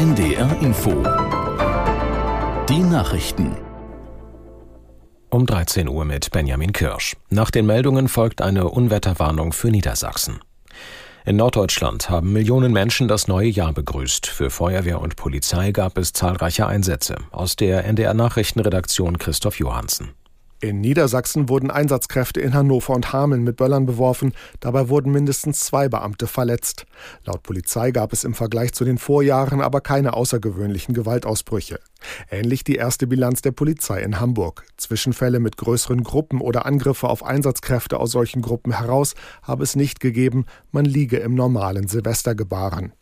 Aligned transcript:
NDR 0.00 0.56
Info. 0.62 0.92
Die 2.70 2.78
Nachrichten. 2.78 3.54
Um 5.28 5.44
13 5.44 5.88
Uhr 5.88 6.06
mit 6.06 6.30
Benjamin 6.30 6.72
Kirsch. 6.72 7.18
Nach 7.28 7.50
den 7.50 7.66
Meldungen 7.66 8.08
folgt 8.08 8.40
eine 8.40 8.70
Unwetterwarnung 8.70 9.52
für 9.52 9.68
Niedersachsen. 9.68 10.40
In 11.26 11.36
Norddeutschland 11.36 12.08
haben 12.08 12.32
Millionen 12.32 12.72
Menschen 12.72 13.08
das 13.08 13.28
neue 13.28 13.50
Jahr 13.50 13.74
begrüßt. 13.74 14.26
Für 14.26 14.48
Feuerwehr 14.48 15.02
und 15.02 15.16
Polizei 15.16 15.70
gab 15.70 15.98
es 15.98 16.14
zahlreiche 16.14 16.66
Einsätze. 16.66 17.16
Aus 17.30 17.56
der 17.56 17.84
NDR 17.84 18.14
Nachrichtenredaktion 18.14 19.18
Christoph 19.18 19.58
Johansen. 19.58 20.14
In 20.62 20.82
Niedersachsen 20.82 21.48
wurden 21.48 21.70
Einsatzkräfte 21.70 22.40
in 22.40 22.52
Hannover 22.52 22.92
und 22.92 23.14
Hameln 23.14 23.42
mit 23.42 23.56
Böllern 23.56 23.86
beworfen. 23.86 24.34
Dabei 24.60 24.90
wurden 24.90 25.10
mindestens 25.10 25.60
zwei 25.60 25.88
Beamte 25.88 26.26
verletzt. 26.26 26.84
Laut 27.24 27.42
Polizei 27.42 27.92
gab 27.92 28.12
es 28.12 28.24
im 28.24 28.34
Vergleich 28.34 28.74
zu 28.74 28.84
den 28.84 28.98
Vorjahren 28.98 29.62
aber 29.62 29.80
keine 29.80 30.12
außergewöhnlichen 30.12 30.94
Gewaltausbrüche. 30.94 31.80
Ähnlich 32.30 32.62
die 32.62 32.74
erste 32.74 33.06
Bilanz 33.06 33.40
der 33.40 33.52
Polizei 33.52 34.02
in 34.02 34.20
Hamburg. 34.20 34.66
Zwischenfälle 34.76 35.40
mit 35.40 35.56
größeren 35.56 36.02
Gruppen 36.02 36.42
oder 36.42 36.66
Angriffe 36.66 37.08
auf 37.08 37.24
Einsatzkräfte 37.24 37.98
aus 37.98 38.10
solchen 38.10 38.42
Gruppen 38.42 38.76
heraus 38.76 39.14
habe 39.42 39.64
es 39.64 39.76
nicht 39.76 39.98
gegeben. 39.98 40.44
Man 40.72 40.84
liege 40.84 41.16
im 41.16 41.34
normalen 41.34 41.88
Silvestergebaren. 41.88 42.92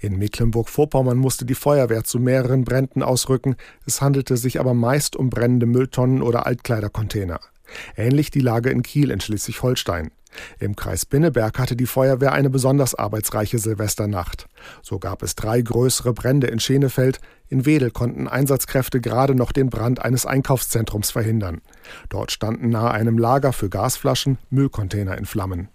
In 0.00 0.18
Mecklenburg-Vorpommern 0.18 1.18
musste 1.18 1.44
die 1.44 1.54
Feuerwehr 1.54 2.04
zu 2.04 2.18
mehreren 2.18 2.64
Bränden 2.64 3.02
ausrücken, 3.02 3.56
es 3.86 4.00
handelte 4.00 4.36
sich 4.36 4.60
aber 4.60 4.74
meist 4.74 5.16
um 5.16 5.30
brennende 5.30 5.66
Mülltonnen 5.66 6.22
oder 6.22 6.46
Altkleidercontainer. 6.46 7.40
Ähnlich 7.96 8.30
die 8.30 8.40
Lage 8.40 8.70
in 8.70 8.82
Kiel 8.82 9.10
in 9.10 9.20
Schleswig-Holstein. 9.20 10.10
Im 10.58 10.76
Kreis 10.76 11.06
Binneberg 11.06 11.58
hatte 11.58 11.76
die 11.76 11.86
Feuerwehr 11.86 12.32
eine 12.32 12.50
besonders 12.50 12.94
arbeitsreiche 12.94 13.58
Silvesternacht. 13.58 14.46
So 14.82 14.98
gab 14.98 15.22
es 15.22 15.36
drei 15.36 15.60
größere 15.60 16.12
Brände 16.12 16.48
in 16.48 16.60
Schenefeld. 16.60 17.20
In 17.48 17.66
Wedel 17.66 17.90
konnten 17.90 18.26
Einsatzkräfte 18.26 19.00
gerade 19.00 19.34
noch 19.34 19.52
den 19.52 19.70
Brand 19.70 20.02
eines 20.02 20.26
Einkaufszentrums 20.26 21.10
verhindern. 21.12 21.60
Dort 22.08 22.32
standen 22.32 22.70
nahe 22.70 22.90
einem 22.90 23.18
Lager 23.18 23.52
für 23.52 23.68
Gasflaschen 23.68 24.38
Müllcontainer 24.50 25.16
in 25.18 25.26
Flammen. 25.26 25.68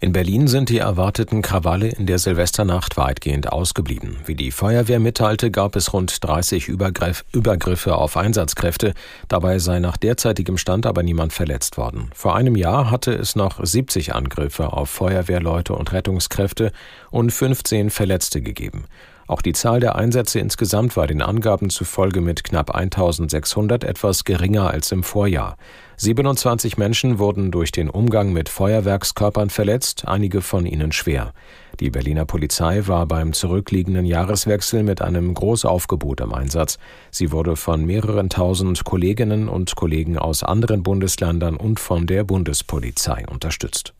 In 0.00 0.12
Berlin 0.12 0.48
sind 0.48 0.68
die 0.68 0.78
erwarteten 0.78 1.40
Krawalle 1.40 1.88
in 1.88 2.06
der 2.06 2.18
Silvesternacht 2.18 2.96
weitgehend 2.96 3.52
ausgeblieben. 3.52 4.16
Wie 4.26 4.34
die 4.34 4.50
Feuerwehr 4.50 4.98
mitteilte, 4.98 5.50
gab 5.50 5.76
es 5.76 5.92
rund 5.92 6.22
30 6.22 6.68
Übergriff, 6.68 7.24
Übergriffe 7.32 7.96
auf 7.96 8.16
Einsatzkräfte. 8.16 8.92
Dabei 9.28 9.58
sei 9.58 9.78
nach 9.78 9.96
derzeitigem 9.96 10.58
Stand 10.58 10.84
aber 10.84 11.02
niemand 11.02 11.32
verletzt 11.32 11.76
worden. 11.76 12.10
Vor 12.14 12.34
einem 12.34 12.56
Jahr 12.56 12.90
hatte 12.90 13.12
es 13.12 13.36
noch 13.36 13.64
70 13.64 14.14
Angriffe 14.14 14.72
auf 14.72 14.90
Feuerwehrleute 14.90 15.74
und 15.74 15.92
Rettungskräfte 15.92 16.72
und 17.10 17.30
15 17.32 17.90
Verletzte 17.90 18.42
gegeben. 18.42 18.84
Auch 19.26 19.40
die 19.40 19.52
Zahl 19.52 19.80
der 19.80 19.96
Einsätze 19.96 20.38
insgesamt 20.38 20.96
war 20.96 21.06
den 21.06 21.22
Angaben 21.22 21.70
zufolge 21.70 22.20
mit 22.20 22.44
knapp 22.44 22.74
1600 22.74 23.82
etwas 23.82 24.24
geringer 24.24 24.70
als 24.70 24.92
im 24.92 25.02
Vorjahr. 25.02 25.56
27 25.96 26.76
Menschen 26.76 27.18
wurden 27.18 27.50
durch 27.50 27.72
den 27.72 27.88
Umgang 27.88 28.32
mit 28.32 28.48
Feuerwerkskörpern 28.48 29.48
verletzt, 29.48 30.06
einige 30.06 30.42
von 30.42 30.66
ihnen 30.66 30.92
schwer. 30.92 31.32
Die 31.80 31.90
Berliner 31.90 32.24
Polizei 32.24 32.86
war 32.86 33.06
beim 33.06 33.32
zurückliegenden 33.32 34.04
Jahreswechsel 34.04 34.82
mit 34.82 35.00
einem 35.00 35.32
Großaufgebot 35.34 36.20
im 36.20 36.34
Einsatz. 36.34 36.78
Sie 37.10 37.32
wurde 37.32 37.56
von 37.56 37.84
mehreren 37.84 38.28
tausend 38.28 38.84
Kolleginnen 38.84 39.48
und 39.48 39.74
Kollegen 39.74 40.18
aus 40.18 40.42
anderen 40.42 40.82
Bundesländern 40.82 41.56
und 41.56 41.80
von 41.80 42.06
der 42.06 42.24
Bundespolizei 42.24 43.24
unterstützt. 43.26 43.94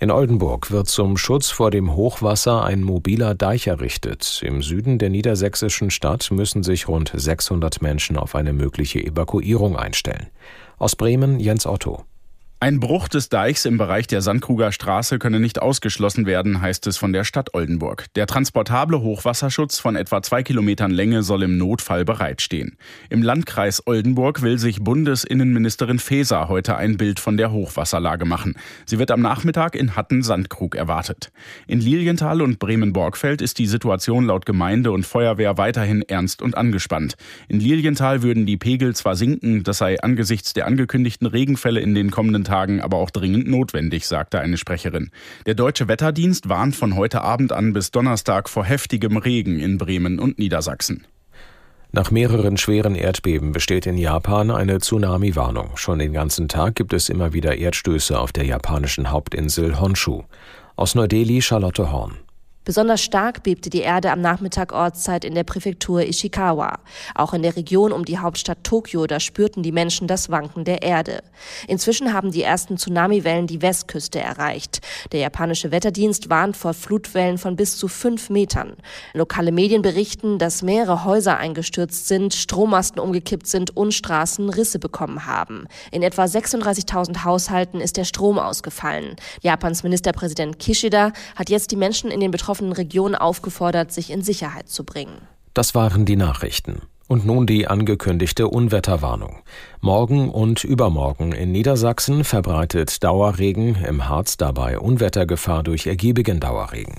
In 0.00 0.12
Oldenburg 0.12 0.70
wird 0.70 0.86
zum 0.86 1.16
Schutz 1.16 1.50
vor 1.50 1.72
dem 1.72 1.96
Hochwasser 1.96 2.62
ein 2.62 2.84
mobiler 2.84 3.34
Deich 3.34 3.66
errichtet. 3.66 4.42
Im 4.44 4.62
Süden 4.62 4.98
der 4.98 5.10
niedersächsischen 5.10 5.90
Stadt 5.90 6.30
müssen 6.30 6.62
sich 6.62 6.86
rund 6.86 7.10
600 7.12 7.82
Menschen 7.82 8.16
auf 8.16 8.36
eine 8.36 8.52
mögliche 8.52 9.00
Evakuierung 9.00 9.76
einstellen. 9.76 10.28
Aus 10.78 10.94
Bremen 10.94 11.40
Jens 11.40 11.66
Otto. 11.66 12.04
Ein 12.60 12.80
Bruch 12.80 13.06
des 13.06 13.28
Deichs 13.28 13.66
im 13.66 13.78
Bereich 13.78 14.08
der 14.08 14.20
Sandkruger 14.20 14.72
Straße 14.72 15.20
könne 15.20 15.38
nicht 15.38 15.62
ausgeschlossen 15.62 16.26
werden, 16.26 16.60
heißt 16.60 16.88
es 16.88 16.96
von 16.96 17.12
der 17.12 17.22
Stadt 17.22 17.54
Oldenburg. 17.54 18.06
Der 18.16 18.26
transportable 18.26 19.00
Hochwasserschutz 19.00 19.78
von 19.78 19.94
etwa 19.94 20.22
zwei 20.22 20.42
Kilometern 20.42 20.90
Länge 20.90 21.22
soll 21.22 21.44
im 21.44 21.56
Notfall 21.56 22.04
bereitstehen. 22.04 22.76
Im 23.10 23.22
Landkreis 23.22 23.86
Oldenburg 23.86 24.42
will 24.42 24.58
sich 24.58 24.82
Bundesinnenministerin 24.82 26.00
Faeser 26.00 26.48
heute 26.48 26.76
ein 26.76 26.96
Bild 26.96 27.20
von 27.20 27.36
der 27.36 27.52
Hochwasserlage 27.52 28.24
machen. 28.24 28.56
Sie 28.86 28.98
wird 28.98 29.12
am 29.12 29.20
Nachmittag 29.20 29.76
in 29.76 29.94
Hatten-Sandkrug 29.94 30.74
erwartet. 30.74 31.30
In 31.68 31.78
Lilienthal 31.78 32.42
und 32.42 32.58
Bremen-Borgfeld 32.58 33.40
ist 33.40 33.60
die 33.60 33.66
Situation 33.66 34.26
laut 34.26 34.46
Gemeinde 34.46 34.90
und 34.90 35.06
Feuerwehr 35.06 35.58
weiterhin 35.58 36.02
ernst 36.02 36.42
und 36.42 36.56
angespannt. 36.56 37.14
In 37.46 37.60
Lilienthal 37.60 38.24
würden 38.24 38.46
die 38.46 38.56
Pegel 38.56 38.96
zwar 38.96 39.14
sinken, 39.14 39.62
das 39.62 39.78
sei 39.78 40.00
angesichts 40.00 40.54
der 40.54 40.66
angekündigten 40.66 41.28
Regenfälle 41.28 41.78
in 41.78 41.94
den 41.94 42.10
kommenden 42.10 42.47
Tagen 42.48 42.80
aber 42.80 42.96
auch 42.96 43.10
dringend 43.10 43.46
notwendig, 43.46 44.06
sagte 44.06 44.40
eine 44.40 44.56
Sprecherin. 44.56 45.10
Der 45.46 45.54
deutsche 45.54 45.86
Wetterdienst 45.86 46.48
warnt 46.48 46.74
von 46.74 46.96
heute 46.96 47.20
Abend 47.20 47.52
an 47.52 47.72
bis 47.72 47.90
Donnerstag 47.90 48.48
vor 48.48 48.64
heftigem 48.64 49.16
Regen 49.18 49.60
in 49.60 49.76
Bremen 49.78 50.18
und 50.18 50.38
Niedersachsen. 50.38 51.06
Nach 51.92 52.10
mehreren 52.10 52.56
schweren 52.56 52.94
Erdbeben 52.94 53.52
besteht 53.52 53.86
in 53.86 53.96
Japan 53.96 54.50
eine 54.50 54.78
Tsunami-Warnung. 54.78 55.76
Schon 55.76 55.98
den 55.98 56.12
ganzen 56.12 56.48
Tag 56.48 56.74
gibt 56.74 56.92
es 56.92 57.08
immer 57.08 57.32
wieder 57.32 57.56
Erdstöße 57.56 58.18
auf 58.18 58.32
der 58.32 58.44
japanischen 58.44 59.10
Hauptinsel 59.10 59.80
Honshu. 59.80 60.22
Aus 60.76 60.94
Neu-Delhi 60.94 61.40
Charlotte 61.40 61.90
Horn. 61.90 62.16
Besonders 62.68 63.00
stark 63.00 63.44
bebte 63.44 63.70
die 63.70 63.80
Erde 63.80 64.12
am 64.12 64.20
Nachmittag 64.20 64.72
Ortszeit 64.72 65.24
in 65.24 65.34
der 65.34 65.42
Präfektur 65.42 66.02
Ishikawa. 66.02 66.80
Auch 67.14 67.32
in 67.32 67.40
der 67.40 67.56
Region 67.56 67.92
um 67.92 68.04
die 68.04 68.18
Hauptstadt 68.18 68.62
Tokio, 68.62 69.06
da 69.06 69.20
spürten 69.20 69.62
die 69.62 69.72
Menschen 69.72 70.06
das 70.06 70.28
Wanken 70.28 70.64
der 70.66 70.82
Erde. 70.82 71.22
Inzwischen 71.66 72.12
haben 72.12 72.30
die 72.30 72.42
ersten 72.42 72.76
Tsunamiwellen 72.76 73.46
die 73.46 73.62
Westküste 73.62 74.20
erreicht. 74.20 74.82
Der 75.12 75.20
japanische 75.20 75.70
Wetterdienst 75.70 76.28
warnt 76.28 76.58
vor 76.58 76.74
Flutwellen 76.74 77.38
von 77.38 77.56
bis 77.56 77.78
zu 77.78 77.88
fünf 77.88 78.28
Metern. 78.28 78.76
Lokale 79.14 79.50
Medien 79.50 79.80
berichten, 79.80 80.38
dass 80.38 80.60
mehrere 80.60 81.06
Häuser 81.06 81.38
eingestürzt 81.38 82.06
sind, 82.06 82.34
Strommasten 82.34 83.00
umgekippt 83.00 83.46
sind 83.46 83.74
und 83.78 83.94
Straßen 83.94 84.50
Risse 84.50 84.78
bekommen 84.78 85.24
haben. 85.24 85.68
In 85.90 86.02
etwa 86.02 86.24
36.000 86.24 87.24
Haushalten 87.24 87.80
ist 87.80 87.96
der 87.96 88.04
Strom 88.04 88.38
ausgefallen. 88.38 89.16
Japans 89.40 89.84
Ministerpräsident 89.84 90.58
Kishida 90.58 91.14
hat 91.34 91.48
jetzt 91.48 91.70
die 91.70 91.76
Menschen 91.76 92.10
in 92.10 92.20
den 92.20 92.30
betroffenen 92.30 92.57
betroffenen 92.58 92.72
Regionen 92.72 93.14
aufgefordert, 93.14 93.92
sich 93.92 94.10
in 94.10 94.22
Sicherheit 94.22 94.68
zu 94.68 94.84
bringen. 94.84 95.22
Das 95.54 95.74
waren 95.74 96.04
die 96.04 96.16
Nachrichten. 96.16 96.82
Und 97.06 97.24
nun 97.24 97.46
die 97.46 97.66
angekündigte 97.66 98.48
Unwetterwarnung. 98.48 99.38
Morgen 99.80 100.28
und 100.28 100.62
übermorgen 100.62 101.32
in 101.32 101.52
Niedersachsen 101.52 102.22
verbreitet 102.22 103.02
Dauerregen, 103.02 103.76
im 103.76 104.10
Harz 104.10 104.36
dabei 104.36 104.78
Unwettergefahr 104.78 105.62
durch 105.62 105.86
ergiebigen 105.86 106.38
Dauerregen. 106.38 106.96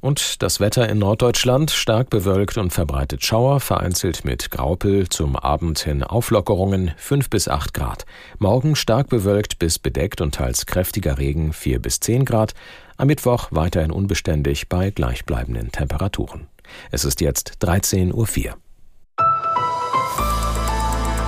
Und 0.00 0.42
das 0.42 0.60
Wetter 0.60 0.88
in 0.88 0.98
Norddeutschland 0.98 1.70
stark 1.72 2.08
bewölkt 2.08 2.56
und 2.56 2.72
verbreitet 2.72 3.24
Schauer, 3.24 3.58
vereinzelt 3.58 4.24
mit 4.24 4.50
Graupel, 4.50 5.08
zum 5.08 5.34
Abend 5.34 5.80
hin 5.80 6.04
Auflockerungen 6.04 6.92
5 6.96 7.28
bis 7.30 7.48
8 7.48 7.74
Grad. 7.74 8.06
Morgen 8.38 8.76
stark 8.76 9.08
bewölkt 9.08 9.58
bis 9.58 9.78
bedeckt 9.78 10.20
und 10.20 10.36
teils 10.36 10.66
kräftiger 10.66 11.18
Regen 11.18 11.52
4 11.52 11.80
bis 11.80 11.98
10 12.00 12.24
Grad. 12.24 12.54
Am 12.96 13.08
Mittwoch 13.08 13.48
weiterhin 13.50 13.90
unbeständig 13.90 14.68
bei 14.68 14.90
gleichbleibenden 14.90 15.72
Temperaturen. 15.72 16.46
Es 16.92 17.04
ist 17.04 17.20
jetzt 17.20 17.54
13.04 17.62 18.12
Uhr. 18.14 18.56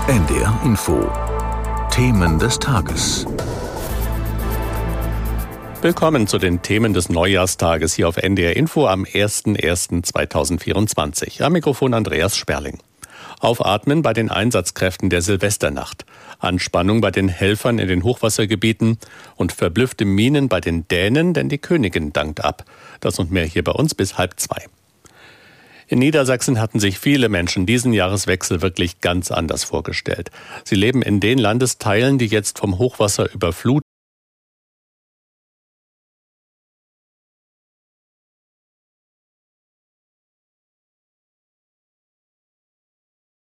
NDR 0.08 0.60
Info 0.64 1.10
Themen 1.90 2.38
des 2.38 2.58
Tages. 2.58 3.26
Willkommen 5.82 6.26
zu 6.26 6.36
den 6.36 6.60
Themen 6.60 6.92
des 6.92 7.08
Neujahrstages 7.08 7.94
hier 7.94 8.06
auf 8.06 8.18
NDR 8.18 8.54
Info 8.54 8.86
am 8.86 9.04
01.01.2024. 9.04 11.40
Am 11.40 11.54
Mikrofon 11.54 11.94
Andreas 11.94 12.36
Sperling. 12.36 12.80
Aufatmen 13.38 14.02
bei 14.02 14.12
den 14.12 14.30
Einsatzkräften 14.30 15.08
der 15.08 15.22
Silvesternacht. 15.22 16.04
Anspannung 16.38 17.00
bei 17.00 17.10
den 17.10 17.30
Helfern 17.30 17.78
in 17.78 17.88
den 17.88 18.04
Hochwassergebieten 18.04 18.98
und 19.36 19.52
verblüffte 19.52 20.04
Minen 20.04 20.50
bei 20.50 20.60
den 20.60 20.86
Dänen, 20.86 21.32
denn 21.32 21.48
die 21.48 21.56
Königin 21.56 22.12
dankt 22.12 22.44
ab. 22.44 22.66
Das 23.00 23.18
und 23.18 23.30
mehr 23.30 23.46
hier 23.46 23.64
bei 23.64 23.72
uns 23.72 23.94
bis 23.94 24.18
halb 24.18 24.38
zwei. 24.38 24.66
In 25.88 25.98
Niedersachsen 25.98 26.60
hatten 26.60 26.78
sich 26.78 26.98
viele 26.98 27.30
Menschen 27.30 27.64
diesen 27.64 27.94
Jahreswechsel 27.94 28.60
wirklich 28.60 29.00
ganz 29.00 29.30
anders 29.30 29.64
vorgestellt. 29.64 30.30
Sie 30.62 30.74
leben 30.74 31.00
in 31.00 31.20
den 31.20 31.38
Landesteilen, 31.38 32.18
die 32.18 32.26
jetzt 32.26 32.58
vom 32.58 32.76
Hochwasser 32.76 33.32
überflutet 33.32 33.86